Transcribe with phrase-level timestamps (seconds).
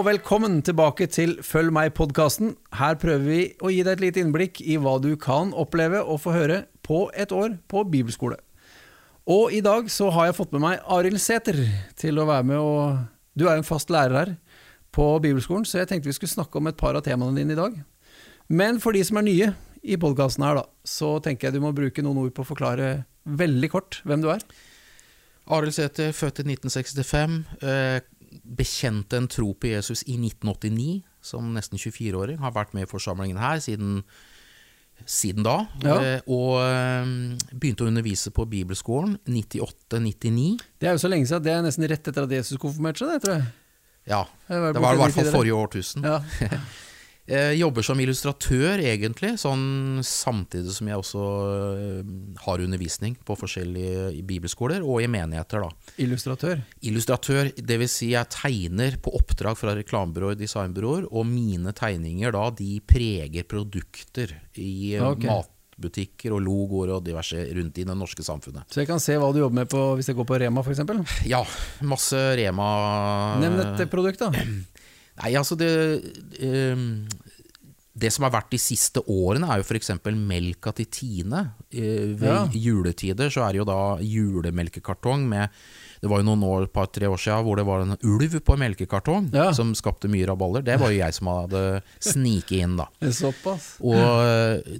[0.00, 2.54] og velkommen tilbake til Følg meg-podkasten.
[2.78, 6.22] Her prøver vi å gi deg et lite innblikk i hva du kan oppleve og
[6.22, 8.38] få høre på et år på bibelskole.
[9.28, 11.58] Og i dag så har jeg fått med meg Arild Sæther
[12.00, 13.02] til å være med og
[13.36, 14.32] Du er jo en fast lærer her
[14.88, 17.60] på bibelskolen, så jeg tenkte vi skulle snakke om et par av temaene dine i
[17.60, 17.76] dag.
[18.48, 19.52] Men for de som er nye
[19.84, 23.04] i podkasten her, da, så tenker jeg du må bruke noen ord på å forklare
[23.28, 24.40] veldig kort hvem du er.
[25.50, 27.38] Arild Sæther, født i 1965.
[27.60, 28.00] Eh,
[28.60, 32.40] bekjente en tro på Jesus i 1989, som nesten 24-åring.
[32.42, 34.02] Har vært med i forsamlingen her siden,
[35.08, 35.56] siden da.
[35.84, 35.96] Ja.
[35.96, 37.14] Eh, og eh,
[37.54, 40.60] begynte å undervise på bibelskolen 98-99.
[40.80, 43.16] Det er jo så lenge siden, det er nesten rett etter at Jesus konfirmerte seg,
[43.16, 43.50] det, tror jeg.
[44.10, 46.06] Ja, det var i hvert fall forrige årtusen.
[46.06, 46.22] Ja.
[47.30, 51.26] Eh, jobber som illustratør, egentlig, sånn samtidig som jeg også
[51.78, 52.08] eh,
[52.42, 55.62] har undervisning på forskjellige bibelskoler og i menigheter.
[55.62, 55.92] da.
[56.02, 56.64] Illustratør.
[56.90, 57.94] Illustratør, dvs.
[58.00, 63.46] Si jeg tegner på oppdrag fra reklamebyråer og designbyråer, og mine tegninger da, de preger
[63.46, 65.30] produkter i okay.
[65.30, 65.30] Ok.
[65.30, 68.66] matbutikker og logoer og diverse rundt i det norske samfunnet.
[68.74, 70.82] Så jeg kan se hva du jobber med på, hvis jeg går på Rema, f.eks.
[71.30, 71.44] Ja,
[71.86, 72.70] masse Rema
[73.38, 74.34] Nevn et produkt, da.
[75.22, 75.68] Nei, altså det
[76.72, 77.06] um,
[78.00, 79.90] Det som har vært de siste årene, er jo f.eks.
[80.16, 81.40] melka til Tine.
[81.72, 82.46] Eh, ved Ja.
[82.54, 85.50] juletider så er det jo da julemelkekartong med
[86.00, 88.54] Det var jo noen år, et par-tre år siden hvor det var en ulv på
[88.56, 89.50] en melkekartong Ja.
[89.52, 90.62] som skapte mye rabalder.
[90.64, 92.86] Det var jo jeg som hadde sniket inn, da.
[93.12, 93.74] Såpass.
[93.84, 94.64] Og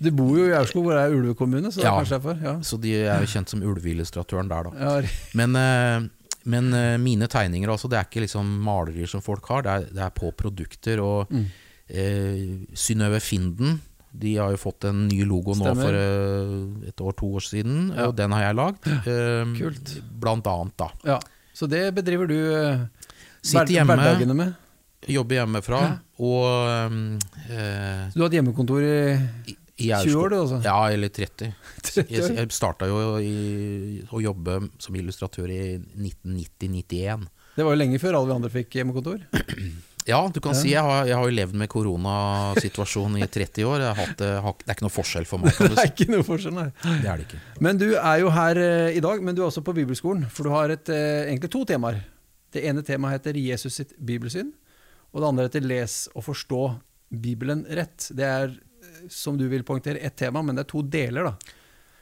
[0.00, 1.98] Du bor jo i Aurskog, hvor det er ulvekommune, så det er Ja.
[1.98, 2.36] kanskje derfor.
[2.40, 2.52] Ja.
[2.62, 4.70] Så de er jo kjent som ulveillustratøren der, da.
[4.78, 6.08] Ja, Men, eh,
[6.48, 9.86] men uh, mine tegninger altså, det er ikke liksom malerier som folk har, det er,
[9.98, 11.02] det er på produkter.
[11.04, 11.44] Og Mm.
[11.92, 13.78] uh, Synnøve Finden
[14.18, 17.90] de har jo fått en ny logo nå for uh, et år, to år siden,
[17.94, 18.06] Ja.
[18.08, 18.88] og den har jeg lagd.
[19.58, 19.92] Kult.
[20.20, 20.88] Blant annet, da.
[21.04, 21.18] ja.
[21.54, 23.94] Så det bedriver du hjemme.
[23.98, 24.54] hverdagene med.
[25.08, 25.92] Jobber hjemmefra, Ja.
[26.18, 26.46] og
[27.48, 30.60] eh, Så du har hatt hjemmekontor i 20 år, du, altså?
[30.66, 31.52] Ja, eller 30.
[31.86, 37.28] 30 Jeg, jeg starta jo i, å jobbe som illustratør i 1990-91.
[37.58, 39.22] Det var jo lenge før alle vi andre fikk hjemmekontor.
[40.08, 40.56] Ja, du kan Ja.
[40.56, 43.82] si jeg har, jeg har jo levd med koronasituasjonen i 30 år.
[43.98, 45.52] Hatt, det har, det er ikke noe forskjell for meg.
[45.60, 46.64] Det er ikke noe forskjell, nei.
[47.02, 47.40] Det er det ikke.
[47.66, 50.24] Men du er jo her eh, i dag, men du er også på bibelskolen.
[50.32, 52.00] For du har et, eh, egentlig to temaer.
[52.56, 54.54] Det ene temaet heter Jesus sitt bibelsyn.
[55.12, 56.62] Og det andre heter Les og forstå
[57.28, 58.08] Bibelen rett.
[58.16, 58.56] Det er, eh,
[59.12, 61.56] som du vil poengtere, ett tema, men det er to deler, da.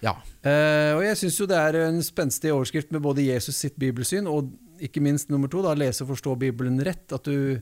[0.04, 0.12] Ja.
[0.44, 4.28] Uh, og jeg syns jo det er en spenstig overskrift med både Jesus sitt bibelsyn
[4.28, 4.52] og
[4.84, 7.08] ikke minst nummer to, da, lese og forstå Bibelen rett.
[7.16, 7.60] At du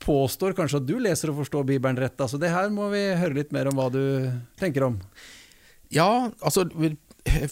[0.00, 2.20] påstår kanskje at du leser og forstår Bibelen rett.
[2.20, 4.02] Altså det her må vi høre litt mer om hva du
[4.60, 5.00] tenker om.
[5.92, 6.66] ja, altså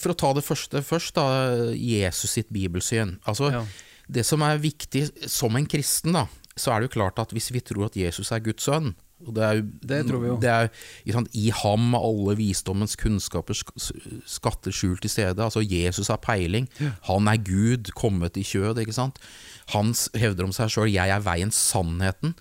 [0.01, 1.25] For å ta det første først, da.
[1.73, 3.17] Jesus sitt bibelsyn.
[3.25, 3.65] Altså, Ja.
[4.09, 6.23] Det som er viktig som en kristen, da,
[6.57, 9.43] så er det jo klart at hvis vi tror at Jesus er Guds sønn det
[9.43, 10.37] er jo, Det tror vi jo.
[10.39, 10.69] Det er,
[11.11, 15.43] sant, I ham er alle visdommens kunnskaper skatter skjult til stede.
[15.43, 16.69] Altså Jesus har peiling.
[17.09, 18.79] Han er Gud, kommet i kjød.
[18.79, 19.19] ikke sant?
[19.75, 22.33] Han hevder om seg sjøl 'jeg er veien, sannheten'.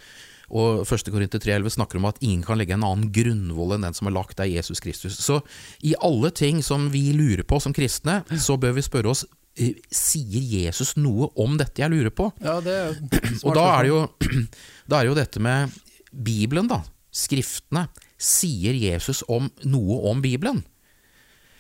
[0.49, 1.11] Og 1.
[1.13, 4.17] Korinter 3,11 snakker om at ingen kan legge en annen grunnvoll enn den som er
[4.17, 5.19] lagt av Jesus Kristus.
[5.21, 5.43] Så
[5.85, 9.27] i alle ting som vi lurer på som kristne, så bør vi spørre oss
[9.59, 12.31] eh, Sier Jesus noe om dette jeg lurer på?
[12.41, 14.01] Ja, det er smart, Og da er det jo,
[14.89, 15.77] da er det jo dette med
[16.13, 16.83] Bibelen, da.
[17.11, 17.89] Skriftene.
[18.19, 20.65] Sier Jesus om noe om Bibelen?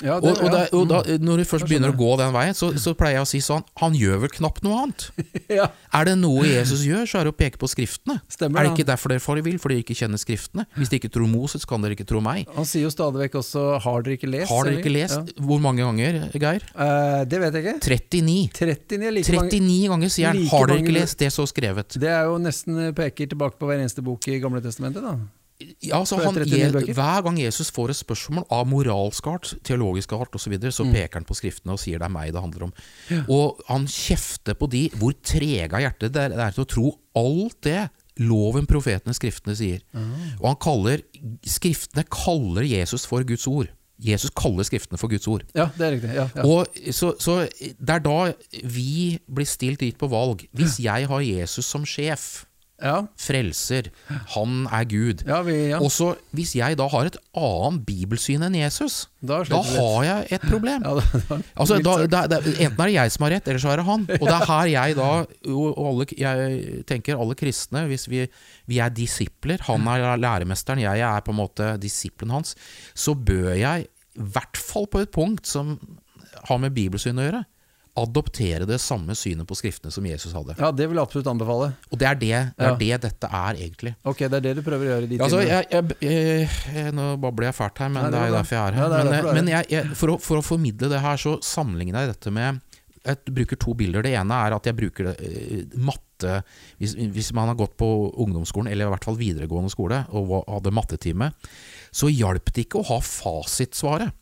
[0.04, 2.54] Ja, det, Og, og, da, og da, når du først begynner å gå den veien,
[2.54, 5.06] så, så pleier jeg å si sånn Han gjør vel knapt noe annet?
[5.58, 8.20] ja, Er det noe Jesus gjør, så er det å peke på Skriftene.
[8.30, 9.58] Stemmer er det ikke derfor dere vil?
[9.62, 10.66] Fordi dere ikke kjenner Skriftene?
[10.76, 12.46] Hvis dere ikke tror Moses, kan dere ikke tro meg.
[12.56, 14.52] Han sier jo stadig vekk også 'har dere ikke lest'?
[14.52, 15.34] Har dere ikke lest?
[15.38, 16.62] Hvor mange ganger, Geir?
[16.62, 16.88] Ja.
[16.88, 17.76] Eh, det vet jeg ikke.
[17.82, 18.36] 39.
[18.54, 19.50] 39 er like mange.
[19.50, 21.98] 39 ganger sier han like 'Har dere ikke lest det så skrevet'?
[21.98, 25.16] Det er jo nesten eh, peker tilbake på hver eneste bok i Gamle testamentet, da.
[25.82, 26.94] Ja, så han, 39 Je- bøker.
[26.94, 30.84] hver gang Jesus får et spørsmål av moralsk art, teologisk art osv., så, videre, så
[30.86, 30.92] Mm.
[30.94, 32.72] peker han på Skriftene og sier det er meg det handler om.
[33.28, 36.68] Og han kjefter på de hvor trege av hjertet det er, det er til å
[36.68, 39.80] tro alt det loven, profetene, Skriftene sier.
[39.94, 40.38] Mm.
[40.40, 41.02] Og han kaller
[41.46, 43.68] Skriftene kaller Jesus for Guds ord.
[44.00, 45.42] Jesus kaller Skriftene for Guds ord.
[45.54, 46.14] Ja, det er riktig.
[46.14, 46.42] Ja, ja.
[46.46, 48.32] Og så, så det er da
[48.62, 50.46] vi blir stilt dit på valg.
[50.54, 52.44] Hvis jeg har Jesus som sjef,
[52.78, 53.88] ja, frelser,
[54.34, 55.80] han er Gud, ja, vi, ja.
[55.82, 60.28] og så hvis jeg da har et annet bibelsyn enn Jesus, Da da har jeg
[60.36, 60.84] et problem.
[61.58, 63.86] Altså, da, da, da, enten er det jeg som har rett, eller så er det
[63.88, 64.06] han.
[64.20, 65.08] Og det er her jeg da
[65.58, 68.22] alle, Jeg tenker alle kristne, hvis vi,
[68.70, 72.54] vi er disipler, han er læremesteren, jeg er på en måte disippelen hans,
[72.94, 73.88] så bør jeg,
[74.18, 75.76] i hvert fall på et punkt som
[76.46, 77.42] har med bibelsyn å gjøre,
[77.98, 80.54] adoptere det samme synet på Skriftene som Jesus hadde.
[80.58, 81.70] Ja, det vil jeg absolutt anbefale.
[81.90, 82.76] Og det er det, det, er Ja.
[82.80, 83.94] det dette er, egentlig.
[84.04, 87.10] Ok, det er det du prøver å gjøre i de altså, jeg, jeg, jeg, nå
[87.22, 88.82] babler jeg fælt her, men Nei, det er jo derfor jeg er her.
[88.82, 92.14] Ja, er men er men for, å, for å formidle det her, så sammenligner jeg
[92.16, 92.60] dette med
[93.08, 94.02] Jeg bruker to bilder.
[94.04, 96.40] Det ene er at jeg bruker eh, matte
[96.82, 97.86] hvis, hvis man har gått på
[98.18, 101.30] ungdomsskolen, eller i hvert fall videregående skole, og hadde mattetime,
[101.94, 104.16] så hjalp det ikke å ha fasitsvaret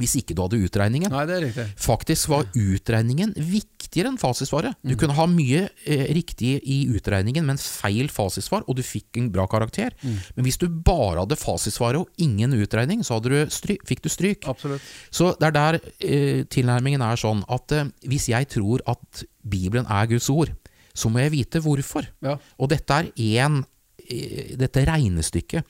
[0.00, 1.12] hvis ikke du hadde utregningen.
[1.12, 1.66] Nei.
[1.80, 4.76] Faktisk var utregningen viktigere enn fasitsvaret.
[4.84, 9.30] Du kunne ha mye eh, riktig i utregningen, men feil fasitsvar, og du fikk en
[9.34, 9.94] bra karakter.
[10.02, 14.48] Men hvis du bare hadde fasitsvaret og ingen utregning, så du stryk, fikk du stryk.
[14.50, 14.84] Absolutt.
[15.10, 19.88] Så det er der eh, tilnærmingen er sånn at eh, hvis jeg tror at Bibelen
[19.88, 20.52] er Guds ord,
[20.96, 22.06] så må jeg vite hvorfor.
[22.24, 22.38] Ja.
[22.60, 23.64] Og dette er én
[24.06, 25.66] Dette regnestykket.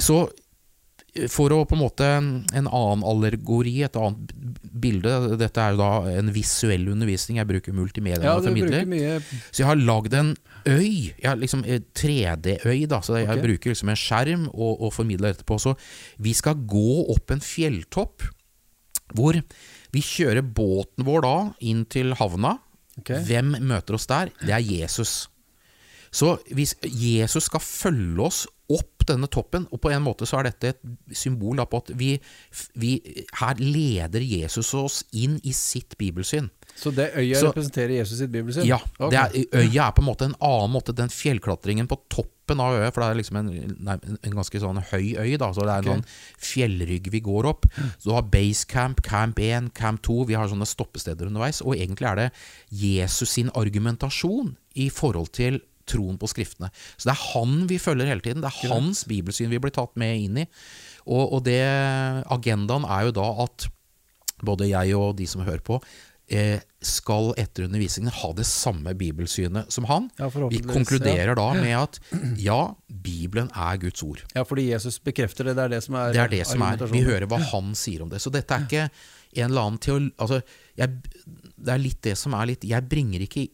[0.00, 0.43] Så eh,
[1.30, 4.32] for å på en måte En annen allegori, et annet
[4.84, 7.38] bilde Dette er jo da en visuell undervisning.
[7.38, 8.88] Jeg bruker multimedia Ja, når formidler.
[8.90, 10.32] mye Så jeg har lagd en
[10.66, 13.42] øy, jeg har liksom 3D-øy, da, så jeg okay.
[13.44, 15.58] bruker liksom en skjerm og, og formidler etterpå.
[15.60, 15.74] Så
[16.24, 18.26] vi skal gå opp en fjelltopp,
[19.14, 19.38] hvor
[19.94, 21.36] vi kjører båten vår da
[21.68, 22.56] inn til havna.
[23.00, 23.22] Okay.
[23.28, 24.32] Hvem møter oss der?
[24.42, 25.28] Det er Jesus.
[26.14, 30.46] Så hvis Jesus skal følge oss opp denne toppen, og på en måte så er
[30.48, 30.78] dette et
[31.12, 32.14] symbol på at vi,
[32.80, 32.94] vi
[33.40, 36.48] her leder Jesus oss inn i sitt bibelsyn.
[36.74, 38.64] Så det øya Så- representerer Jesus sitt bibelsyn?
[38.66, 39.10] Ja, Okay.
[39.10, 39.18] det
[39.52, 40.94] er, øya er på en måte en annen måte.
[40.96, 45.12] Den fjellklatringen på toppen av øya, for det er liksom en, en ganske sånn høy
[45.20, 46.06] øy, da, så det er en Ok.
[46.06, 46.06] sånn
[46.48, 47.66] fjellrygg vi går opp.
[47.98, 51.76] Så du har base camp, camp 1, camp 2, vi har sånne stoppesteder underveis, og
[51.76, 52.32] egentlig er det
[52.72, 56.70] Jesus sin argumentasjon i forhold til troen på skriftene.
[56.96, 59.94] Så det er han vi følger hele tiden, det er hans bibelsyn vi blir tatt
[60.00, 60.48] med inn i.
[61.04, 61.60] Og, og det,
[62.32, 63.68] agendaen er jo da at
[64.44, 65.78] både jeg og de som hører på,
[66.32, 70.10] eh, skal etter undervisningen ha det samme bibelsynet som han.
[70.18, 72.00] Ja, Vi konkluderer konkluderer da med at
[72.48, 74.24] ja, Bibelen er Guds ord.
[74.34, 75.56] Ja, fordi Jesus bekrefter det.
[75.58, 76.86] Det er det som er Det er det som er.
[76.92, 78.22] Vi hører hva han sier om det.
[78.24, 78.88] Så dette er ikke
[79.34, 80.10] en eller annen teol...
[80.18, 80.40] Altså,
[80.78, 83.48] jeg, det er litt det som er litt Jeg bringer ikke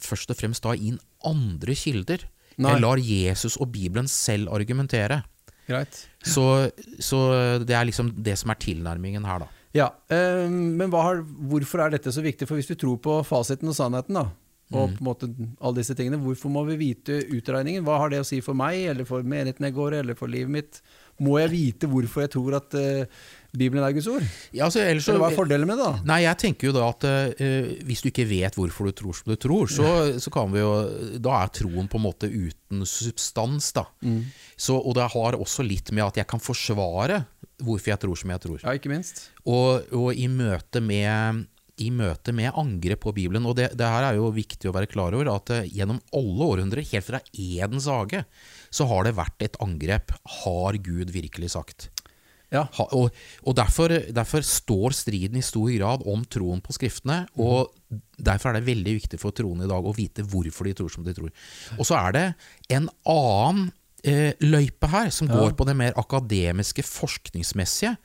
[0.00, 2.24] først og fremst da inn andre kilder.
[2.56, 2.74] Nei.
[2.74, 5.22] Jeg lar Jesus og Bibelen selv argumentere.
[6.22, 7.20] Så, så
[7.64, 9.50] det er liksom det som er tilnærmingen her, da.
[9.74, 12.46] Ja, øh, men har, hvorfor er dette så viktig?
[12.46, 14.28] For hvis du tror på fasiten og sannheten, da,
[14.74, 14.96] og Mm.
[14.98, 15.28] på en måte
[15.60, 17.84] alle disse tingene, hvorfor må vi vite utregningen?
[17.86, 20.28] Hva har det å si for meg, eller for menigheten jeg går i, eller for
[20.28, 20.82] livet mitt?
[21.22, 23.04] Må jeg vite hvorfor jeg tror at uh,
[23.54, 24.24] Bibelen er Guds ord?
[24.50, 26.00] Ja, altså, ellers Eller hva er fordelen med det, da?
[26.10, 29.30] Nei, jeg tenker jo da at uh, hvis du ikke vet hvorfor du tror som
[29.30, 30.72] du tror, så, så kan vi jo
[31.22, 33.86] Da er troen på en måte uten substans, da.
[34.02, 34.24] Mm.
[34.58, 37.22] Så, og det har også litt med at jeg kan forsvare
[37.62, 38.58] hvorfor jeg tror som jeg tror.
[38.64, 39.28] Ja, ikke minst.
[39.46, 41.44] Og, og i møte med
[41.82, 44.86] i møte med angrep på Bibelen, og det, det her er jo viktig å være
[44.90, 48.24] klar over, at eh, gjennom alle århundrer, helt fra Edens hage,
[48.70, 50.14] så har det vært et angrep.
[50.44, 51.88] Har Gud virkelig sagt?
[52.54, 52.68] Ja.
[52.76, 53.10] Ha, og
[53.42, 57.24] og derfor, derfor står striden i stor grad om troen på Skriftene.
[57.42, 57.72] Og
[58.14, 61.02] derfor er det veldig viktig for troende i dag å vite hvorfor de tror som
[61.02, 61.32] de tror.
[61.78, 62.24] Og så er det
[62.76, 63.72] en annen
[64.06, 65.40] eh, løype her, som Ja.
[65.40, 67.96] går på det mer akademiske, forskningsmessige.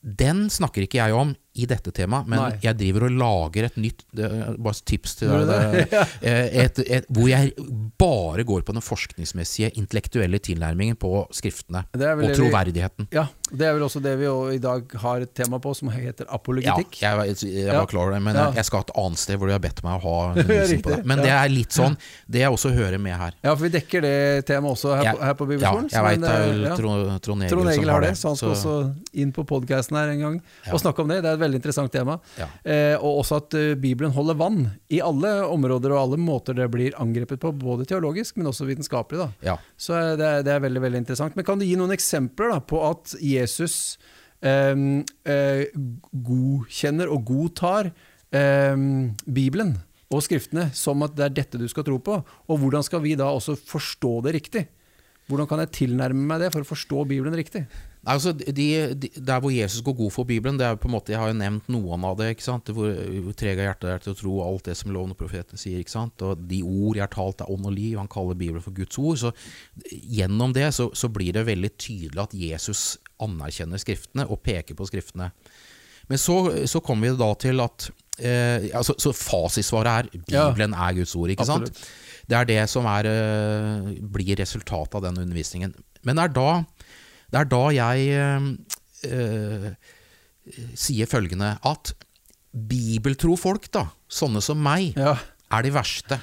[0.00, 2.58] Den snakker ikke jeg om i dette temaet, men Nei.
[2.62, 5.92] jeg driver og lager et nytt Bare tips til deg.
[6.22, 7.52] eh, et, et, hvor jeg
[8.00, 11.84] bare går på den forskningsmessige, intellektuelle tilnærmingen på skriftene.
[11.96, 13.08] Og troverdigheten.
[13.10, 13.16] vi-.
[13.16, 14.26] Ja, det er vel også det vi
[14.56, 16.98] i dag har et tema på, som heter Ja, apologetikk.
[17.00, 18.46] jeg, jeg, jeg var klar over det, men Ja.
[18.50, 20.94] jeg, jeg skal et annet sted hvor de har bedt meg å ha undervisning på
[20.94, 21.00] det.
[21.06, 21.96] Men det er litt sånn,
[22.28, 23.36] det jeg også hører med her.
[23.42, 24.14] Ja, for vi dekker det
[24.50, 25.88] temaet også her, Jeg- på, her på Ja, Bibelskolen.
[25.90, 26.76] jeg så veit det er eh, vel ja.
[26.76, 28.76] Trond, Egil som har det, så han skal også
[29.24, 30.72] inn på podkasten her en gang Ja.
[30.74, 31.22] og snakke om det.
[31.22, 32.18] Det er et veldig interessant tema.
[32.36, 32.48] Ja.
[32.66, 34.60] Eh, og også at eh, Bibelen holder vann
[34.92, 39.24] i alle områder og alle måter det blir angrepet på, både teologisk, men også vitenskapelig.
[39.24, 39.52] Da.
[39.52, 39.56] Ja.
[39.80, 41.38] Så eh, det er, det er veldig veldig interessant.
[41.38, 43.96] Men kan du gi noen eksempler da, på at Jesus
[44.44, 44.72] eh,
[45.32, 45.64] eh,
[46.30, 47.90] godkjenner og godtar
[48.34, 48.86] eh,
[49.26, 49.76] Bibelen
[50.12, 52.20] og Skriftene som at det er dette du skal tro på?
[52.46, 54.66] Og hvordan skal vi da også forstå det riktig?
[55.26, 57.64] Hvordan kan jeg tilnærme meg det for å forstå Bibelen riktig?
[58.06, 61.10] Altså, de, de, Der hvor Jesus går god for Bibelen, det er på en måte,
[61.10, 62.28] jeg har jo nevnt noen av det.
[62.36, 62.70] ikke sant?
[62.70, 62.92] Hvor,
[63.34, 65.80] treg av hjertet er til å tro alt det som loven og profetene sier.
[65.82, 66.22] ikke sant?
[66.22, 67.98] Og De ord jeg har talt, er ånd og liv.
[67.98, 69.18] Han kaller Bibelen for Guds ord.
[69.24, 69.34] så
[69.90, 72.86] Gjennom det så, så blir det veldig tydelig at Jesus
[73.26, 75.32] anerkjenner Skriftene og peker på Skriftene.
[76.06, 76.38] Men så,
[76.70, 77.88] så kommer vi da til at
[78.22, 80.50] eh, altså, Så fasitsvaret er Ja.
[80.52, 81.34] Bibelen er Guds ord.
[81.34, 81.82] ikke sant?
[82.26, 85.74] Det er det som er, eh, blir resultatet av den undervisningen.
[86.06, 86.64] Men det er da,
[87.30, 88.48] det er da jeg eh,
[89.10, 89.68] eh,
[90.74, 91.92] sier følgende at
[92.56, 95.16] bibeltro folk, da, sånne som meg, Ja.
[95.52, 96.18] er de verste.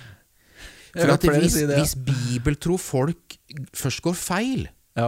[0.93, 3.37] For at hvis, hvis bibeltro folk
[3.73, 5.07] først går feil ja.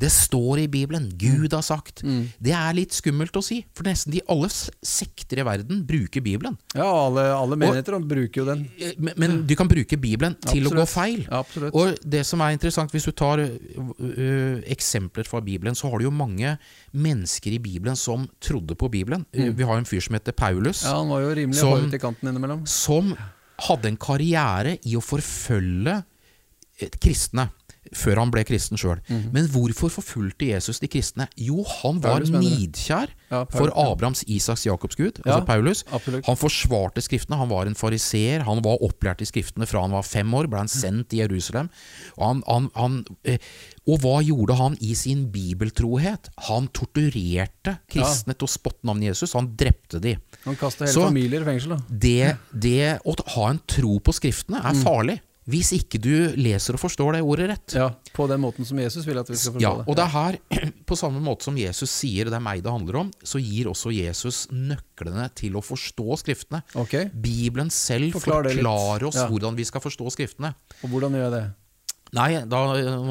[0.00, 1.10] Det står i Bibelen.
[1.20, 2.00] Gud har sagt.
[2.06, 2.22] Mm.
[2.40, 6.56] Det er litt skummelt å si, for nesten de alle sekter i verden bruker Bibelen.
[6.74, 8.62] ja alle, alle menigheter bruker jo den.
[8.80, 11.26] Eh, Men, men du kan bruke Bibelen til å gå feil.
[11.28, 11.74] Absolutt.
[11.76, 13.50] Og det som er interessant, hvis du tar ø,
[14.72, 16.56] eksempler fra Bibelen, så har du jo mange
[16.96, 19.26] mennesker i Bibelen som trodde på Bibelen.
[19.36, 19.52] Mm.
[19.56, 22.28] Vi har en fyr som heter Paulus, Ja, han var jo rimelig Som- i kanten
[22.32, 22.64] innimellom.
[22.66, 23.12] som
[23.68, 26.00] hadde en karriere i å forfølge
[27.00, 27.50] kristne.
[27.92, 29.00] Før han ble kristen sjøl.
[29.34, 31.26] Men hvorfor forfulgte Jesus de kristne?
[31.36, 33.70] Jo, han var Paulus, nidkjær Ja, for.
[33.74, 35.84] Abrahams, Isaks, Jakobs Gud, Ja, altså Paulus.
[35.90, 36.24] absolutt.
[36.26, 40.02] Han forsvarte Skriftene, han var en fariseer, han var opplært i Skriftene fra han var
[40.06, 41.68] fem år, ble han sendt til Jerusalem.
[42.18, 43.38] Og, han, han, han, eh,
[43.88, 46.30] og hva gjorde han i sin bibeltrohet?
[46.48, 50.16] Han torturerte kristne til å spotte navnet Jesus, han drepte de.
[50.44, 51.80] Han kasta hele Så- familier i fengsel, da.
[51.90, 55.18] Det, det å ha en tro på Skriftene er farlig,
[55.50, 57.74] hvis ikke du leser og forstår det ordet rett.
[57.76, 59.86] Ja, På den måten som Jesus vil at vi skal forstå Ja, det.
[59.88, 60.38] og det er her,
[60.90, 63.92] på samme måte som Jesus sier det er meg det handler om, så gir også
[63.94, 66.62] Jesus nøklene til å forstå Skriftene.
[66.80, 69.28] Ok, Bibelen selv Forklar forklarer oss Ja.
[69.30, 70.54] hvordan vi skal forstå Skriftene.
[70.84, 71.44] Og hvordan gjør jeg det?
[72.12, 72.60] Nei, da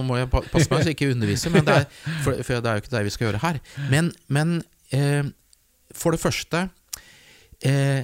[0.03, 1.85] må jeg passe meg så jeg ikke underviser, men det er,
[2.25, 3.59] for, for det er jo ikke det vi skal gjøre her.
[3.93, 4.57] Men, men
[4.91, 5.23] eh,
[5.95, 6.65] for det første
[7.63, 8.03] eh,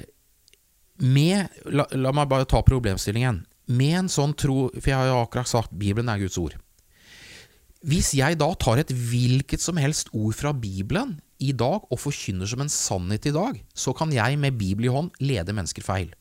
[1.04, 3.42] med, la, la meg bare ta problemstillingen.
[3.66, 6.58] Med en sånn tro For jeg har jo akkurat sagt Bibelen er Guds ord.
[7.86, 12.50] Hvis jeg da tar et hvilket som helst ord fra Bibelen i dag og forkynner
[12.50, 16.14] som en sannhet i dag, så kan jeg med Bibel i hånd lede mennesker feil.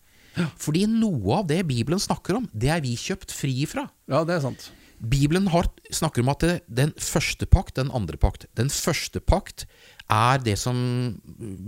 [0.60, 3.86] Fordi noe av det Bibelen snakker om, det er vi kjøpt fri fra.
[4.10, 4.68] Ja, det er sant.
[5.04, 8.46] Bibelen har, snakker om at det, den første pakt, den andre pakt.
[8.58, 9.66] Den første pakt
[10.12, 10.76] er det som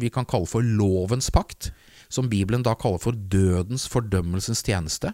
[0.01, 1.71] vi kan kalle for lovens pakt,
[2.13, 5.13] som Bibelen da kaller for dødens fordømmelsens tjeneste.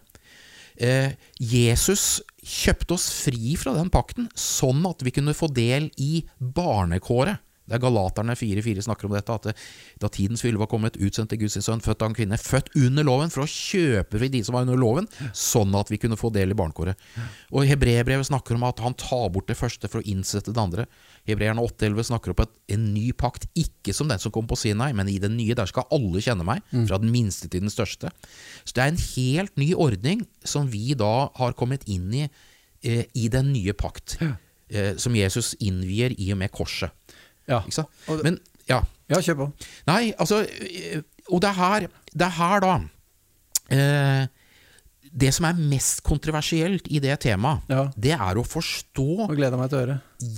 [0.77, 6.25] Eh, Jesus kjøpte oss fri fra den pakten, sånn at vi kunne få del i
[6.39, 7.43] barnekåret.
[7.73, 9.55] Det er Galaterne 4.4 snakker om dette, at det,
[10.03, 13.07] da tidens fylle var kommet, utsendte Guds sin sønn, født av en kvinne, født under
[13.09, 16.29] loven, for å kjøpe fri de som var under loven, sånn at vi kunne få
[16.35, 17.01] del i barnekåret.
[17.57, 20.85] Og Hebreerbrevet snakker om at han tar bort det første for å innsette det andre.
[21.29, 25.09] Hebreerne 8.11 snakker om en ny pakt, ikke som den som kom på Sinai, men
[25.09, 26.61] i den nye, der skal alle kjenne meg,
[26.91, 28.13] fra den minste til den største.
[28.67, 33.05] Så det er en helt ny ordning som vi da har kommet inn i eh,
[33.15, 34.19] i den nye pakt,
[34.73, 36.91] eh, som Jesus innvier i og med korset.
[37.49, 37.89] Ja, Ikke sant?
[38.25, 38.83] Men ja.
[39.11, 39.49] ja kjør på.
[39.89, 40.43] Nei, altså
[41.33, 42.75] Og det er her, det er her da
[43.73, 44.27] eh,
[45.13, 47.89] Det som er mest kontroversielt i det temaet, Ja.
[47.97, 49.29] det er å forstå.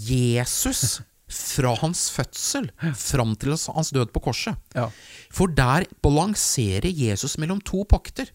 [0.08, 1.00] Jesus
[1.34, 2.68] fra hans fødsel
[2.99, 4.58] fram til hans død på korset.
[4.75, 4.88] Ja.
[5.32, 8.28] For der balanserer Jesus mellom to pakter.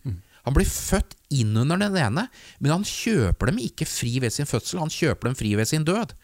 [0.46, 2.28] Han blir født inn under den ene,
[2.60, 5.84] men han kjøper dem ikke fri ved sin fødsel, han kjøper dem fri ved sin
[5.86, 6.16] død.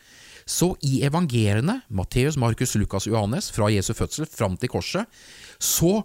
[0.45, 5.09] Så i evangeliene, Matteus, Markus, Lukas Johannes, fra Jesu fødsel fram til korset,
[5.57, 6.03] så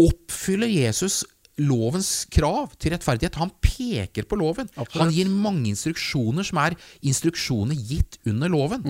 [0.00, 1.22] oppfyller Jesus
[1.60, 3.36] lovens krav til rettferdighet.
[3.38, 4.70] Han peker på loven.
[4.72, 4.96] Absolutt.
[5.02, 8.82] Han gir mange instruksjoner som er instruksjoner gitt under loven.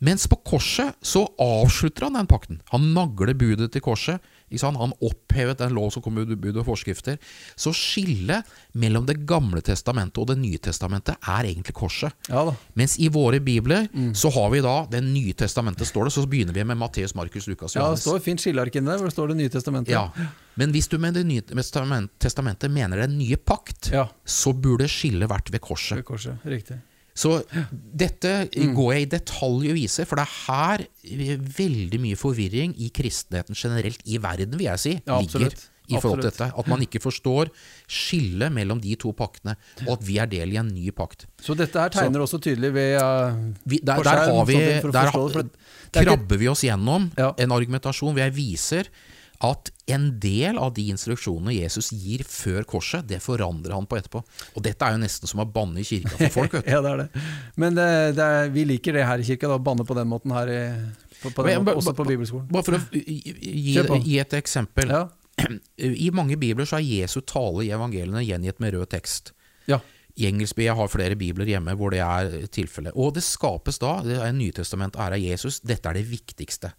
[0.00, 2.60] Mens på korset så avslutter han den pakten.
[2.72, 4.20] Han nagler budet til korset.
[4.50, 7.18] Han opphevet den lov som kom med bud og forskrifter.
[7.54, 12.12] Så skillet mellom Det gamle testamentet og Det nye testamentet er egentlig korset.
[12.28, 12.48] Ja.
[12.74, 14.14] Mens i våre bibler Mm.
[14.14, 16.12] så har vi da Det nye testamentet, står det.
[16.12, 17.76] Så begynner vi med Matteus, Markus, Lukas, Johannes.
[17.76, 19.92] Ja, det står et fint skilleark der hvor det står Det nye testamentet.
[19.92, 20.10] Ja.
[20.56, 21.42] Men hvis du med Det nye
[22.18, 24.08] testamentet mener den nye pakt, Ja.
[24.24, 25.96] så burde skillet vært ved korset.
[25.98, 26.38] Ved korset.
[26.44, 26.80] Riktig.
[27.16, 27.40] Så
[27.72, 28.32] dette
[28.76, 30.86] går jeg i detalj å vise, for det er her
[31.58, 35.54] veldig mye forvirring i kristenheten generelt i verden, vil jeg si, ligger
[35.90, 36.48] i forhold til dette.
[36.54, 37.50] At man ikke forstår
[37.90, 41.26] skillet mellom de to paktene, og at vi er del i en ny pakt.
[41.42, 44.94] Så dette her tegner også tydelig ved uh, Vi, der, der har vi sånn for
[44.94, 47.32] Der er krabber vi oss gjennom Ja.
[47.38, 48.90] en argumentasjon hvor jeg viser
[49.40, 54.20] at en del av de instruksjonene Jesus gir før korset, det forandrer han på etterpå.
[54.52, 56.58] Og dette er jo nesten som å banne i kirka for folk.
[56.58, 56.72] vet du.
[56.74, 57.22] ja, det er det.
[57.60, 57.86] Men det,
[58.18, 60.52] det er, vi liker det her i kirka, da, å banne på den måten her,
[60.52, 60.60] i,
[61.22, 62.50] på, på den måten, også på bibelskolen.
[62.52, 64.92] Bare for å gi, gi et eksempel.
[64.92, 65.06] Ja.
[66.06, 69.32] I mange bibler så er Jesu tale i evangeliene gjengitt med rød tekst.
[69.70, 69.80] ja.
[70.20, 72.92] I engelsk jeg har flere bibler hjemme hvor det er tilfellet.
[72.98, 76.72] Og det skapes da, det er Nytestament, ære av Jesus, dette er det viktigste.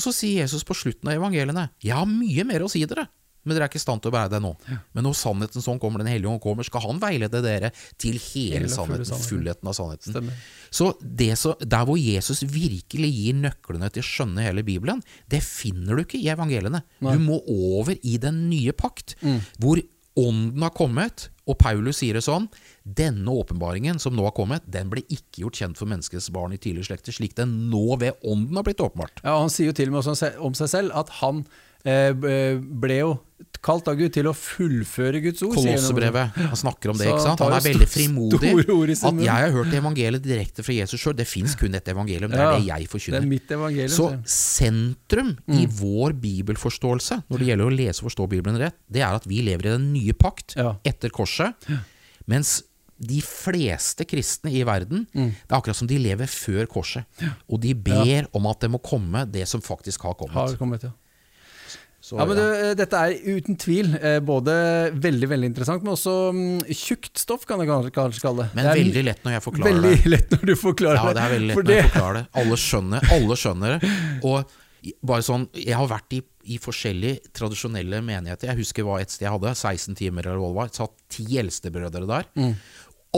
[0.00, 3.04] Og så sier Jesus på slutten av evangeliene, jeg har mye mer å si dere,
[3.44, 4.50] men dere er ikke i stand til å bære det nå.
[4.96, 8.58] Men når sannheten sånn kommer, Den hellige ånd kommer, skal han veilede dere til hele
[8.62, 9.28] Hele sannheten, sannheten.
[9.30, 10.12] fullheten av sannheten.
[10.12, 10.42] Stemmer.
[10.70, 15.00] Så, det så der hvor Jesus virkelig gir nøklene til å skjønne hele Bibelen,
[15.32, 16.82] det finner du ikke i evangeliene.
[17.00, 19.16] Du må over i den nye pakt,
[19.60, 19.80] hvor
[20.20, 22.46] ånden har kommet, og Paulus sier det sånn
[22.84, 26.60] Denne åpenbaringen som nå har kommet, den ble ikke gjort kjent for menneskets barn i
[26.60, 29.20] tidligere slekter, slik den nå ved ånden har blitt åpenbart.
[29.24, 31.44] Ja, Han sier jo til og med om seg selv at han
[31.84, 33.12] eh, ble jo
[33.62, 35.54] kalt av Gud til å fullføre Guds ord.
[35.58, 37.40] Kolossebrevet, han snakker om det, ikke sant?
[37.44, 38.52] Han er veldig frimodig.
[39.04, 41.16] At jeg har hørt evangeliet direkte fra Jesus sjøl.
[41.16, 43.20] Det fins kun et evangelium, det er det jeg forkynner.
[43.20, 43.28] er.
[43.92, 45.70] Så sentrum i Mm.
[45.80, 49.42] vår bibelforståelse når det gjelder å lese og forstå Bibelen rett, det er at vi
[49.42, 51.54] lever i den nye pakt etter korset,
[52.26, 52.62] mens
[53.00, 55.30] de fleste kristne i verden Mm.
[55.32, 57.04] Det er akkurat som de lever før korset.
[57.48, 60.34] Og de ber om at det må komme det som faktisk har kommet.
[60.34, 60.90] Har kommet, ja.
[62.10, 62.44] Så, Ja, men du,
[62.80, 64.54] Dette er uten tvil eh, både
[64.98, 68.48] veldig veldig interessant, men også mm, tjukt stoff, kan jeg kanskje- kalle det.
[68.56, 70.10] Men det er veldig lett når jeg forklarer veldig det.
[70.16, 71.04] lett når du forklarer det.
[71.06, 72.24] Ja, det er veldig lett når jeg forklarer det.
[72.42, 73.94] Alle skjønner, alle skjønner det.
[74.26, 74.58] Og
[75.04, 78.48] bare sånn, Jeg har vært i, i forskjellige tradisjonelle menigheter.
[78.50, 80.70] Jeg husker hva et sted jeg hadde, 16 timer eller hva det var.
[80.82, 82.30] Satt ti eldstebrødre der.
[82.40, 82.54] Mm.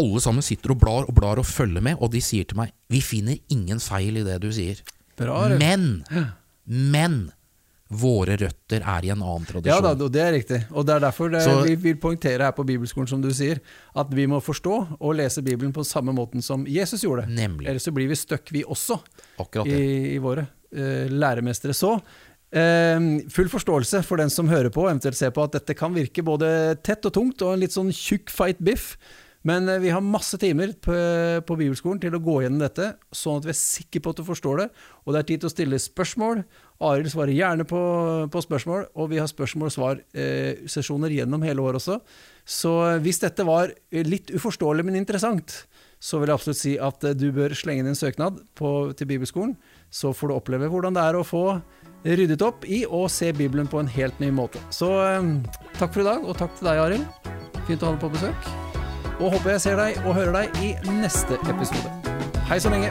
[0.03, 2.71] Alle sammen sitter og blar og blar og følger med, og de sier til meg
[2.91, 4.81] Vi finner ingen feil i det du sier.
[5.21, 6.03] Bra, Men,
[6.67, 7.19] men
[7.99, 9.99] våre røtter er i en annen Ja tradisjon.
[9.99, 10.61] da, det er riktig.
[10.73, 13.61] Og det er derfor det, Så- vi vil poengtere her på Bibelskolen, som du sier,
[13.95, 17.27] at vi må forstå og lese Bibelen på samme måten som Jesus gjorde.
[17.29, 17.69] Nemlig.
[17.69, 19.01] Ellers så blir vi støkk, vi også,
[19.67, 21.75] i, i våre uh, læremestere.
[21.75, 22.01] Så
[22.53, 26.21] Uh, full forståelse for den som hører på, eventuelt ser på, at dette kan virke
[26.23, 28.99] både tett og tungt og en litt sånn tjukk fight biff.
[29.49, 30.97] Men eh, vi har masse timer på,
[31.47, 34.27] på Bibelskolen til å gå gjennom dette, sånn at vi er sikre på at du
[34.27, 34.69] forstår det.
[35.05, 36.45] Og det er tid til å stille spørsmål.
[36.83, 37.81] Arild svarer gjerne på,
[38.33, 42.01] på spørsmål, og vi har spørsmål og svar-sesjoner gjennom hele året også.
[42.45, 45.63] Så eh, hvis dette var eh, litt uforståelig, men interessant,
[46.03, 49.11] så vil jeg absolutt si at eh, du bør slenge inn en søknad på, til
[49.11, 49.55] Bibelskolen.
[49.93, 51.45] Så får du oppleve hvordan det er å få
[52.03, 54.63] ryddet opp i og se Bibelen på en helt ny måte.
[54.75, 55.33] Så eh,
[55.79, 57.33] takk for i dag, og takk til deg, Arild.
[57.69, 58.72] Fint å ha deg på besøk.
[59.23, 61.95] Og håper jeg ser deg og hører deg i neste episode.
[62.51, 62.91] Hei så lenge.